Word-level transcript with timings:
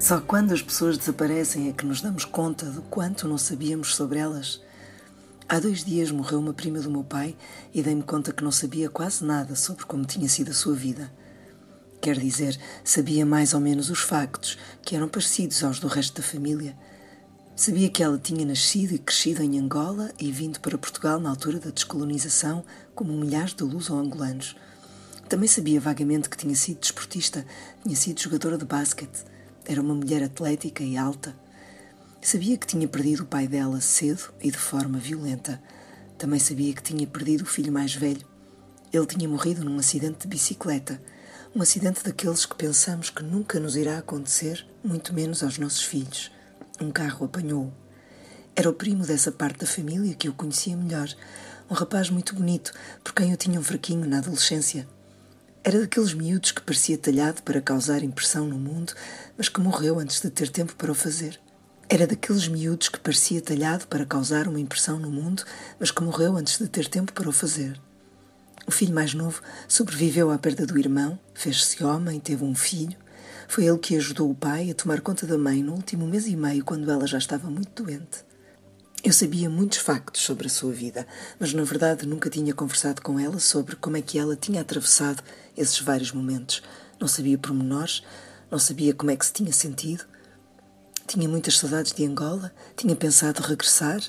Só 0.00 0.20
quando 0.20 0.52
as 0.52 0.60
pessoas 0.60 0.98
desaparecem 0.98 1.68
é 1.68 1.72
que 1.72 1.86
nos 1.86 2.00
damos 2.00 2.24
conta 2.24 2.66
do 2.66 2.82
quanto 2.82 3.28
não 3.28 3.38
sabíamos 3.38 3.94
sobre 3.94 4.18
elas. 4.18 4.60
Há 5.48 5.60
dois 5.60 5.84
dias 5.84 6.10
morreu 6.10 6.40
uma 6.40 6.52
prima 6.52 6.80
do 6.80 6.90
meu 6.90 7.04
pai 7.04 7.36
e 7.72 7.80
dei-me 7.80 8.02
conta 8.02 8.32
que 8.32 8.42
não 8.42 8.50
sabia 8.50 8.90
quase 8.90 9.24
nada 9.24 9.54
sobre 9.54 9.84
como 9.84 10.04
tinha 10.04 10.28
sido 10.28 10.50
a 10.50 10.52
sua 10.52 10.74
vida. 10.74 11.12
Quer 12.00 12.18
dizer, 12.18 12.58
sabia 12.82 13.24
mais 13.24 13.54
ou 13.54 13.60
menos 13.60 13.88
os 13.88 14.00
factos, 14.00 14.58
que 14.82 14.96
eram 14.96 15.08
parecidos 15.08 15.62
aos 15.62 15.78
do 15.78 15.86
resto 15.86 16.20
da 16.20 16.26
família. 16.26 16.76
Sabia 17.54 17.88
que 17.88 18.02
ela 18.02 18.18
tinha 18.18 18.44
nascido 18.44 18.94
e 18.94 18.98
crescido 18.98 19.44
em 19.44 19.60
Angola 19.60 20.10
e 20.18 20.32
vindo 20.32 20.58
para 20.58 20.76
Portugal 20.76 21.20
na 21.20 21.30
altura 21.30 21.60
da 21.60 21.70
descolonização, 21.70 22.64
como 22.96 23.12
milhares 23.12 23.54
de 23.54 23.62
luso-angolanos. 23.62 24.56
Também 25.28 25.48
sabia 25.48 25.80
vagamente 25.80 26.28
que 26.28 26.36
tinha 26.36 26.56
sido 26.56 26.80
desportista, 26.80 27.46
tinha 27.84 27.94
sido 27.94 28.20
jogadora 28.20 28.58
de 28.58 28.64
basquete 28.64 29.32
era 29.66 29.80
uma 29.80 29.94
mulher 29.94 30.22
atlética 30.22 30.82
e 30.82 30.96
alta. 30.96 31.34
Sabia 32.20 32.56
que 32.56 32.66
tinha 32.66 32.88
perdido 32.88 33.22
o 33.22 33.26
pai 33.26 33.46
dela 33.46 33.80
cedo 33.80 34.32
e 34.40 34.50
de 34.50 34.58
forma 34.58 34.98
violenta. 34.98 35.62
Também 36.18 36.38
sabia 36.38 36.72
que 36.72 36.82
tinha 36.82 37.06
perdido 37.06 37.42
o 37.42 37.46
filho 37.46 37.72
mais 37.72 37.94
velho. 37.94 38.26
Ele 38.92 39.06
tinha 39.06 39.28
morrido 39.28 39.64
num 39.64 39.78
acidente 39.78 40.20
de 40.20 40.28
bicicleta, 40.28 41.00
um 41.54 41.62
acidente 41.62 42.02
daqueles 42.02 42.46
que 42.46 42.54
pensamos 42.54 43.10
que 43.10 43.22
nunca 43.22 43.58
nos 43.58 43.76
irá 43.76 43.98
acontecer, 43.98 44.66
muito 44.82 45.12
menos 45.12 45.42
aos 45.42 45.58
nossos 45.58 45.82
filhos. 45.82 46.30
Um 46.80 46.90
carro 46.90 47.26
apanhou-o. 47.26 47.72
Era 48.56 48.70
o 48.70 48.74
primo 48.74 49.04
dessa 49.04 49.32
parte 49.32 49.60
da 49.60 49.66
família 49.66 50.14
que 50.14 50.28
eu 50.28 50.32
conhecia 50.32 50.76
melhor, 50.76 51.08
um 51.70 51.74
rapaz 51.74 52.10
muito 52.10 52.34
bonito, 52.34 52.72
por 53.02 53.12
quem 53.12 53.30
eu 53.30 53.36
tinha 53.36 53.58
um 53.58 53.64
fraquinho 53.64 54.06
na 54.06 54.18
adolescência. 54.18 54.86
Era 55.66 55.80
daqueles 55.80 56.12
miúdos 56.12 56.52
que 56.52 56.60
parecia 56.60 56.98
talhado 56.98 57.42
para 57.42 57.58
causar 57.58 58.02
impressão 58.02 58.46
no 58.46 58.58
mundo, 58.58 58.92
mas 59.34 59.48
que 59.48 59.58
morreu 59.62 59.98
antes 59.98 60.20
de 60.20 60.28
ter 60.28 60.50
tempo 60.50 60.76
para 60.76 60.92
o 60.92 60.94
fazer. 60.94 61.40
Era 61.88 62.06
daqueles 62.06 62.46
miúdos 62.46 62.90
que 62.90 63.00
parecia 63.00 63.40
talhado 63.40 63.86
para 63.86 64.04
causar 64.04 64.46
uma 64.46 64.60
impressão 64.60 64.98
no 64.98 65.10
mundo, 65.10 65.42
mas 65.80 65.90
que 65.90 66.02
morreu 66.02 66.36
antes 66.36 66.58
de 66.58 66.68
ter 66.68 66.86
tempo 66.86 67.14
para 67.14 67.30
o 67.30 67.32
fazer. 67.32 67.80
O 68.66 68.70
filho 68.70 68.94
mais 68.94 69.14
novo 69.14 69.40
sobreviveu 69.66 70.30
à 70.30 70.36
perda 70.36 70.66
do 70.66 70.78
irmão, 70.78 71.18
fez-se 71.32 71.82
homem, 71.82 72.20
teve 72.20 72.44
um 72.44 72.54
filho. 72.54 72.98
Foi 73.48 73.64
ele 73.64 73.78
que 73.78 73.96
ajudou 73.96 74.30
o 74.30 74.34
pai 74.34 74.70
a 74.70 74.74
tomar 74.74 75.00
conta 75.00 75.26
da 75.26 75.38
mãe 75.38 75.62
no 75.62 75.72
último 75.72 76.06
mês 76.06 76.26
e 76.26 76.36
meio, 76.36 76.62
quando 76.62 76.90
ela 76.90 77.06
já 77.06 77.16
estava 77.16 77.48
muito 77.48 77.82
doente. 77.82 78.22
Eu 79.04 79.12
sabia 79.12 79.50
muitos 79.50 79.80
factos 79.80 80.22
sobre 80.22 80.46
a 80.46 80.50
sua 80.50 80.72
vida, 80.72 81.06
mas 81.38 81.52
na 81.52 81.62
verdade 81.62 82.06
nunca 82.06 82.30
tinha 82.30 82.54
conversado 82.54 83.02
com 83.02 83.20
ela 83.20 83.38
sobre 83.38 83.76
como 83.76 83.98
é 83.98 84.00
que 84.00 84.18
ela 84.18 84.34
tinha 84.34 84.62
atravessado 84.62 85.22
esses 85.54 85.78
vários 85.78 86.10
momentos. 86.10 86.62
Não 86.98 87.06
sabia 87.06 87.36
pormenores, 87.36 88.02
não 88.50 88.58
sabia 88.58 88.94
como 88.94 89.10
é 89.10 89.16
que 89.16 89.26
se 89.26 89.32
tinha 89.34 89.52
sentido. 89.52 90.06
Tinha 91.06 91.28
muitas 91.28 91.58
saudades 91.58 91.92
de 91.92 92.02
Angola, 92.06 92.50
tinha 92.74 92.96
pensado 92.96 93.42
regressar. 93.42 94.00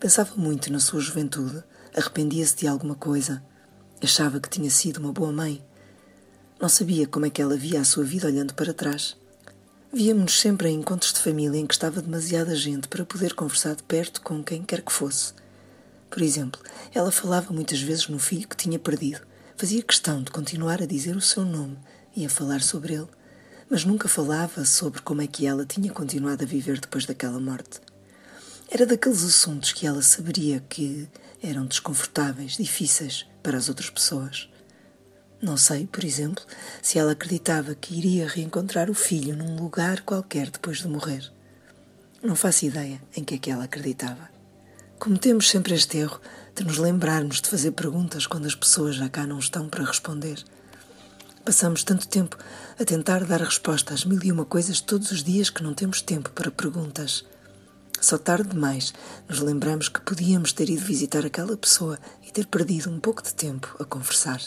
Pensava 0.00 0.34
muito 0.34 0.72
na 0.72 0.80
sua 0.80 0.98
juventude, 0.98 1.62
arrependia-se 1.96 2.56
de 2.56 2.66
alguma 2.66 2.96
coisa, 2.96 3.40
achava 4.02 4.40
que 4.40 4.50
tinha 4.50 4.68
sido 4.68 4.96
uma 4.96 5.12
boa 5.12 5.30
mãe. 5.30 5.64
Não 6.60 6.68
sabia 6.68 7.06
como 7.06 7.26
é 7.26 7.30
que 7.30 7.40
ela 7.40 7.56
via 7.56 7.80
a 7.80 7.84
sua 7.84 8.02
vida 8.02 8.26
olhando 8.26 8.52
para 8.52 8.74
trás. 8.74 9.16
Víamos-nos 9.94 10.40
sempre 10.40 10.70
em 10.70 10.78
encontros 10.78 11.12
de 11.12 11.20
família 11.20 11.58
em 11.60 11.66
que 11.66 11.74
estava 11.74 12.00
demasiada 12.00 12.56
gente 12.56 12.88
para 12.88 13.04
poder 13.04 13.34
conversar 13.34 13.76
de 13.76 13.82
perto 13.82 14.22
com 14.22 14.42
quem 14.42 14.62
quer 14.62 14.80
que 14.80 14.90
fosse. 14.90 15.34
Por 16.08 16.22
exemplo, 16.22 16.58
ela 16.94 17.12
falava 17.12 17.52
muitas 17.52 17.78
vezes 17.82 18.08
no 18.08 18.18
filho 18.18 18.48
que 18.48 18.56
tinha 18.56 18.78
perdido. 18.78 19.20
Fazia 19.54 19.82
questão 19.82 20.22
de 20.22 20.30
continuar 20.30 20.80
a 20.80 20.86
dizer 20.86 21.14
o 21.14 21.20
seu 21.20 21.44
nome 21.44 21.76
e 22.16 22.24
a 22.24 22.30
falar 22.30 22.62
sobre 22.62 22.94
ele, 22.94 23.08
mas 23.68 23.84
nunca 23.84 24.08
falava 24.08 24.64
sobre 24.64 25.02
como 25.02 25.20
é 25.20 25.26
que 25.26 25.46
ela 25.46 25.66
tinha 25.66 25.92
continuado 25.92 26.42
a 26.42 26.46
viver 26.46 26.80
depois 26.80 27.04
daquela 27.04 27.38
morte. 27.38 27.78
Era 28.70 28.86
daqueles 28.86 29.22
assuntos 29.22 29.74
que 29.74 29.86
ela 29.86 30.00
saberia 30.00 30.64
que 30.70 31.06
eram 31.42 31.66
desconfortáveis, 31.66 32.56
difíceis 32.56 33.26
para 33.42 33.58
as 33.58 33.68
outras 33.68 33.90
pessoas. 33.90 34.48
Não 35.42 35.56
sei, 35.56 35.88
por 35.88 36.04
exemplo, 36.04 36.44
se 36.80 37.00
ela 37.00 37.12
acreditava 37.12 37.74
que 37.74 37.98
iria 37.98 38.28
reencontrar 38.28 38.88
o 38.88 38.94
filho 38.94 39.36
num 39.36 39.56
lugar 39.56 40.02
qualquer 40.02 40.48
depois 40.48 40.78
de 40.78 40.86
morrer. 40.86 41.32
Não 42.22 42.36
faço 42.36 42.64
ideia 42.64 43.02
em 43.16 43.24
que 43.24 43.34
é 43.34 43.38
que 43.38 43.50
ela 43.50 43.64
acreditava. 43.64 44.30
Cometemos 45.00 45.50
sempre 45.50 45.74
este 45.74 45.98
erro 45.98 46.20
de 46.54 46.62
nos 46.62 46.78
lembrarmos 46.78 47.40
de 47.40 47.48
fazer 47.48 47.72
perguntas 47.72 48.24
quando 48.24 48.46
as 48.46 48.54
pessoas 48.54 48.94
já 48.94 49.08
cá 49.08 49.26
não 49.26 49.40
estão 49.40 49.68
para 49.68 49.84
responder. 49.84 50.44
Passamos 51.44 51.82
tanto 51.82 52.06
tempo 52.06 52.38
a 52.78 52.84
tentar 52.84 53.24
dar 53.24 53.40
resposta 53.40 53.92
às 53.92 54.04
mil 54.04 54.22
e 54.22 54.30
uma 54.30 54.44
coisas 54.44 54.80
todos 54.80 55.10
os 55.10 55.24
dias 55.24 55.50
que 55.50 55.64
não 55.64 55.74
temos 55.74 56.00
tempo 56.00 56.30
para 56.30 56.52
perguntas. 56.52 57.24
Só 58.00 58.16
tarde 58.16 58.50
demais 58.50 58.94
nos 59.28 59.40
lembramos 59.40 59.88
que 59.88 60.00
podíamos 60.02 60.52
ter 60.52 60.70
ido 60.70 60.84
visitar 60.84 61.26
aquela 61.26 61.56
pessoa 61.56 61.98
e 62.24 62.30
ter 62.30 62.46
perdido 62.46 62.90
um 62.90 63.00
pouco 63.00 63.22
de 63.24 63.34
tempo 63.34 63.74
a 63.80 63.84
conversar. 63.84 64.40